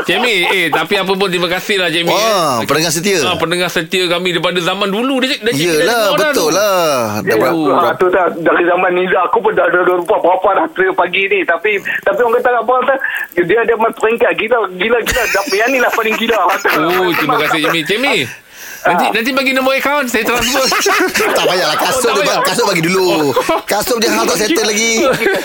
Cik 0.00 0.18
Mi, 0.22 0.34
eh 0.46 0.66
tapi 0.70 0.94
apa 0.96 1.12
pun 1.12 1.28
terima 1.28 1.48
kasih 1.50 1.76
lah 1.80 1.88
Mi. 1.90 2.08
Wah, 2.08 2.62
eh. 2.62 2.66
pendengar 2.68 2.92
setia. 2.92 3.18
Ah, 3.26 3.36
pendengar 3.36 3.68
setia 3.68 4.04
kami 4.06 4.32
daripada 4.32 4.58
zaman 4.62 4.88
dulu 4.88 5.20
dia 5.22 5.36
dah 5.40 5.52
cik 5.52 5.66
Yelah 5.66 6.04
betul 6.16 6.50
lah. 6.54 7.20
Dah 7.20 7.36
berapa? 7.36 7.56
Oh, 7.56 7.76
ha, 7.76 7.92
tu 7.96 8.06
dah 8.08 8.30
dari 8.32 8.64
zaman 8.64 8.90
Niza 8.96 9.18
aku 9.26 9.38
pun 9.42 9.52
dah 9.54 9.66
dah 9.68 9.82
lupa 9.84 10.16
berapa 10.18 10.48
dah 10.56 10.66
trio 10.72 10.92
pagi 10.94 11.26
ni 11.28 11.42
tapi 11.44 11.78
tapi 12.02 12.18
orang 12.20 12.40
kata 12.40 12.50
apa 12.60 12.72
kata 12.82 12.94
dia 13.44 13.58
ada 13.62 13.74
peringkat 13.76 14.32
gila 14.38 14.58
gila 14.76 14.98
gila 15.02 15.22
dah 15.30 15.42
yang 15.54 15.70
ni 15.70 15.78
lah 15.78 15.90
paling 15.92 16.14
gila 16.16 16.38
Oh, 16.80 17.10
terima 17.14 17.36
kasih 17.46 17.60
Cik 17.84 17.98
Mi. 18.00 18.24
Cik 18.80 18.86
Mi. 18.86 18.90
Nanti 18.90 19.06
nanti 19.12 19.30
bagi 19.32 19.52
nombor 19.52 19.74
akaun 19.74 20.04
saya 20.04 20.24
transfer. 20.24 20.64
tak 21.36 21.44
payahlah 21.44 21.76
kasut 21.76 22.10
Oh, 22.10 22.16
tak 22.16 22.24
payah. 22.24 22.40
kasut 22.42 22.64
bagi 22.66 22.82
dulu. 22.82 23.08
Kasut 23.64 23.96
je 23.96 24.08
hal 24.08 24.24
tak 24.24 24.38
settle 24.40 24.66
lagi. 24.66 24.92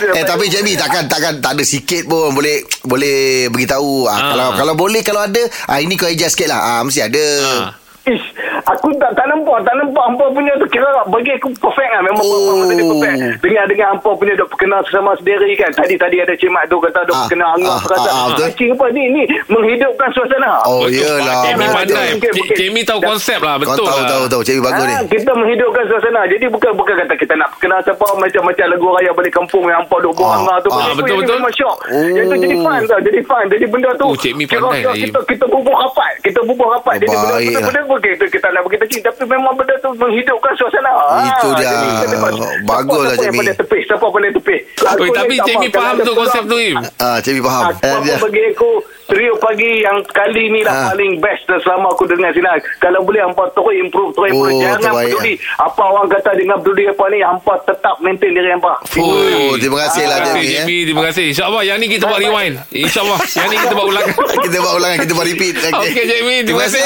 eh 0.09 0.23
tapi 0.23 0.47
Jamie 0.47 0.73
takkan 0.73 1.05
takkan 1.05 1.37
tak 1.37 1.53
ada 1.53 1.63
sikit 1.63 2.05
pun 2.05 2.31
boleh 2.31 2.57
boleh 2.81 3.17
beritahu. 3.47 4.05
Ah, 4.05 4.15
Ah. 4.15 4.19
kalau 4.31 4.47
kalau 4.55 4.73
boleh 4.75 5.01
kalau 5.01 5.21
ada 5.21 5.39
ah 5.65 5.77
ini 5.77 5.93
kau 5.93 6.05
adjust 6.05 6.33
sikit 6.33 6.47
lah. 6.47 6.79
Ah 6.79 6.81
mesti 6.81 7.01
ada. 7.01 7.25
Ah. 7.43 7.67
Ish, 8.05 8.21
aku 8.63 8.93
tak 8.95 9.12
tak 9.12 9.25
nampak, 9.25 9.65
tak 9.65 9.74
nampak 9.75 10.03
hampa 10.03 10.29
punya 10.29 10.53
tu 10.55 10.67
kira 10.67 10.85
bagi 11.05 11.33
aku 11.33 11.50
perfect 11.57 11.89
lah. 11.89 12.01
Memang 12.03 12.21
Oh. 12.21 12.38
oh. 12.53 12.63
tadi 12.63 12.83
perfect. 12.83 13.17
Dengan 13.41 13.65
dengan 13.65 13.88
hampa 13.91 14.09
punya 14.13 14.33
dok 14.35 14.53
kenal 14.53 14.81
sesama 14.83 15.12
sendiri 15.15 15.50
kan. 15.55 15.74
Tadi 15.74 15.97
tadi 15.97 16.17
ada 16.17 16.31
Cik 16.31 16.47
Mak 16.47 16.63
tu 16.67 16.77
kata 16.77 17.01
dok 17.01 17.15
Ah, 17.15 17.25
kenal 17.25 17.50
Angah 17.51 17.74
ah, 17.74 17.81
kata. 17.81 18.05
ah, 18.07 18.29
ah. 18.29 18.50
Cik 18.51 18.69
apa 18.71 18.85
ni 18.91 19.03
ni 19.09 19.24
menghidupkan 19.47 20.09
suasana. 20.12 20.62
Oh 20.63 20.85
Betul, 20.85 21.01
iyalah. 21.01 21.41
Cik 21.41 21.55
pandai. 21.67 22.07
Cik. 22.21 22.45
Cik 22.53 22.69
Mi 22.69 22.81
tahu 22.83 23.00
konsep 23.01 23.39
lah. 23.39 23.57
Betul 23.57 23.83
tahu 23.83 23.97
lah. 23.97 24.05
tahu 24.05 24.24
tahu 24.27 24.41
Jamie 24.43 24.62
bagus 24.62 24.83
ni. 24.83 24.93
Ah, 24.93 25.03
kita 25.03 25.31
menghidupkan 25.33 25.83
suasana. 25.88 26.21
Jadi 26.27 26.45
bukan 26.47 26.71
bukan 26.75 26.93
kata 26.95 27.13
kita 27.15 27.33
nak 27.33 27.50
kenal 27.57 27.81
siapa 27.81 28.05
macam-macam 28.15 28.65
lagu 28.69 28.88
raya 28.91 29.12
balik 29.12 29.33
kampung 29.33 29.65
yang 29.65 29.81
hampa 29.81 29.97
duk 29.97 30.13
buang 30.13 30.45
Ah, 30.45 30.62
tu. 30.62 30.69
ah, 30.69 30.93
betul, 30.93 31.15
betul. 31.19 31.35
Memang 31.35 31.53
syok. 31.53 31.75
Oh. 31.89 32.05
Yang 32.13 32.25
tu 32.27 32.35
jadi 32.39 32.55
fun 32.59 32.79
tau. 32.85 33.00
Jadi 33.01 33.19
fun. 33.24 33.43
Jadi 33.47 33.65
benda 33.65 33.89
tu. 33.97 34.05
Oh, 34.05 34.15
Cik 34.15 34.33
Mi 34.35 34.45
pandai 34.45 34.79
lah, 34.79 34.93
Kita, 34.93 35.19
kita 35.25 35.45
bubuh 35.47 35.74
rapat. 35.75 36.13
Kita 36.21 36.39
bubuh 36.45 36.69
rapat. 36.69 36.93
Oh, 36.95 37.01
Jadi 37.01 37.15
benda 37.57 37.81
kita, 37.97 38.23
kita 38.27 38.47
nak 38.49 38.61
bagi 38.63 38.79
kecil. 38.79 39.01
Tapi 39.03 39.21
memang 39.25 39.53
benda 39.53 39.75
tu 39.77 39.89
menghidupkan 39.93 40.53
suasana. 40.53 40.91
Itu 41.25 41.47
Ah, 41.47 41.55
dia. 41.55 41.69
jadi 41.69 42.17
Bagus 42.63 43.01
lah, 43.01 43.13
siapa 43.13 43.15
Cik 43.15 43.21
yang 43.21 43.31
Mi. 43.31 43.39
pandai 43.39 43.55
tepis. 43.55 43.83
Siapa 43.85 44.05
pandai 44.05 44.31
tepis. 44.31 44.61
Aku 44.77 45.01
Oi, 45.01 45.07
ni 45.07 45.13
tapi 45.13 45.33
tak 45.35 45.45
Cik 45.45 45.55
Mi 45.55 45.67
kalau 45.67 45.83
faham 45.85 45.95
tu 45.99 46.13
konsep 46.13 46.43
tu 46.45 46.57
Im. 46.57 46.77
Ah 46.97 47.17
Jamie 47.19 47.41
faham. 47.41 47.63
Ah, 47.63 47.99
Eh, 48.01 48.17
bagi 48.17 48.41
aku 48.47 48.71
trio 49.05 49.33
pagi 49.37 49.71
yang 49.79 49.97
kali 50.07 50.43
ni 50.49 50.61
lah 50.61 50.73
Ah. 50.75 50.85
paling 50.89 51.17
best 51.17 51.45
dah 51.45 51.59
selama 51.59 51.87
aku 51.89 52.03
dengar 52.05 52.31
sini. 52.31 52.47
Kalau 52.77 53.01
boleh 53.01 53.21
hampa 53.21 53.43
terus 53.51 53.75
improve, 53.75 54.11
terus 54.11 54.29
improve. 54.31 54.51
Oh, 54.51 54.61
Jangan 54.61 54.79
terbaik, 54.81 55.07
peduli 55.11 55.33
apa 55.55 55.81
orang 55.83 56.07
kata 56.09 56.29
dengan 56.33 56.57
peduli 56.57 56.83
apa 56.85 57.03
ni, 57.07 57.19
hampa 57.19 57.53
tetap 57.63 57.95
maintain 57.99 58.31
diri 58.31 58.49
hampa. 58.49 58.73
Oh, 58.95 59.53
terima 59.55 59.77
kasih 59.83 60.03
lah 60.03 60.17
Terima 60.17 60.33
kasih 60.33 60.41
Jamie. 60.41 60.47
Cik 60.47 60.57
eh. 60.57 60.65
Mi. 60.65 60.77
Terima 60.83 61.03
kasih. 61.05 61.23
InsyaAllah 61.27 61.61
yang 61.63 61.77
ni 61.77 61.87
kita 61.87 62.03
buat 62.05 62.19
rewind. 62.19 62.55
InsyaAllah. 62.71 63.19
Yang 63.29 63.47
ni 63.47 63.57
kita 63.59 63.73
buat 63.73 63.87
ulang. 63.87 64.05
Kita 64.45 64.57
buat 64.61 64.75
ulangan 64.75 64.97
Kita 64.99 65.11
buat 65.11 65.25
repeat 65.25 65.53
Okey 65.81 66.03
Cik 66.05 66.21
Mi. 66.23 66.35
Terima 66.43 66.61
kasih. 66.63 66.81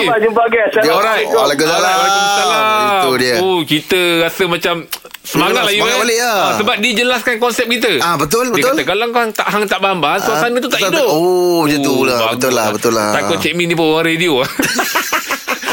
Sampai 0.00 0.20
jumpa 0.20 0.40
lagi. 0.42 0.53
Alright. 0.54 0.70
Assalamualaikum. 0.78 1.34
Waalaikumsalam. 1.34 1.94
Waalaikumsalam. 1.98 2.62
Itu 2.94 3.10
dia. 3.18 3.34
Oh, 3.42 3.60
kita 3.66 4.00
rasa 4.22 4.42
macam 4.46 4.74
semangat 5.24 5.62
lah 5.66 5.72
Semangat 5.74 5.96
eh. 5.96 6.00
balik 6.06 6.18
lah. 6.22 6.36
Ah, 6.38 6.52
sebab 6.60 6.74
dia 6.78 6.92
jelaskan 6.94 7.34
konsep 7.42 7.66
kita. 7.66 7.92
Ah, 7.98 8.14
betul, 8.14 8.44
Dia 8.54 8.62
betul. 8.62 8.70
kata 8.78 8.82
kalau 8.86 9.04
kau 9.10 9.24
tak 9.34 9.48
hang 9.50 9.64
tak 9.66 9.80
bamba, 9.82 10.10
suasana 10.22 10.56
tu 10.62 10.70
tak 10.70 10.80
hidup. 10.86 11.08
oh, 11.10 11.66
macam 11.66 11.80
tu 11.82 11.94
lah. 12.06 12.18
bagus 12.18 12.34
Betul 12.38 12.52
lah, 12.54 12.66
betul 12.70 12.92
lah. 12.94 13.10
Takut 13.18 13.36
Cik 13.42 13.52
Mi 13.58 13.64
ni 13.66 13.74
pun 13.74 13.86
orang 13.90 14.06
radio. 14.06 14.32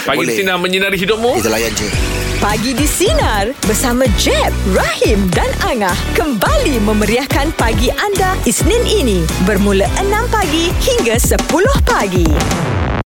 Pagi 0.01 0.17
Boleh. 0.17 0.33
di 0.33 0.41
sini 0.41 0.49
menyinari 0.57 0.97
hidupmu. 0.97 1.37
Kita 1.37 1.53
layan 1.53 1.71
je 1.77 1.85
Pagi 2.41 2.73
di 2.73 2.89
Sinar 2.89 3.53
bersama 3.69 4.09
Jeb, 4.17 4.49
Rahim 4.73 5.29
dan 5.29 5.45
Angah 5.61 5.93
kembali 6.17 6.81
memeriahkan 6.81 7.53
pagi 7.53 7.93
anda 7.93 8.33
Isnin 8.49 8.81
ini 8.89 9.21
bermula 9.45 9.85
6 10.01 10.09
pagi 10.33 10.73
hingga 10.81 11.21
10 11.21 11.37
pagi. 11.85 12.25